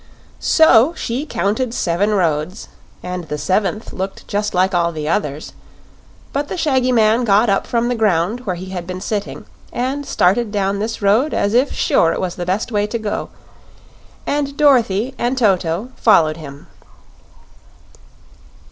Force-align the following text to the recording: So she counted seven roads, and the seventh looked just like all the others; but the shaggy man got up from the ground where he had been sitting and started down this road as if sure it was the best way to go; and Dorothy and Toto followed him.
So 0.39 0.95
she 0.95 1.27
counted 1.27 1.75
seven 1.75 2.09
roads, 2.09 2.69
and 3.03 3.25
the 3.25 3.37
seventh 3.37 3.93
looked 3.93 4.27
just 4.27 4.55
like 4.55 4.73
all 4.73 4.91
the 4.91 5.07
others; 5.07 5.53
but 6.33 6.47
the 6.47 6.57
shaggy 6.57 6.91
man 6.91 7.23
got 7.23 7.49
up 7.51 7.67
from 7.67 7.87
the 7.87 7.93
ground 7.93 8.47
where 8.47 8.55
he 8.55 8.71
had 8.71 8.87
been 8.87 8.99
sitting 8.99 9.45
and 9.71 10.03
started 10.03 10.51
down 10.51 10.79
this 10.79 11.03
road 11.03 11.35
as 11.35 11.53
if 11.53 11.71
sure 11.71 12.13
it 12.13 12.19
was 12.19 12.33
the 12.35 12.47
best 12.47 12.71
way 12.71 12.87
to 12.87 12.97
go; 12.97 13.29
and 14.25 14.57
Dorothy 14.57 15.13
and 15.19 15.37
Toto 15.37 15.91
followed 15.97 16.37
him. 16.37 16.65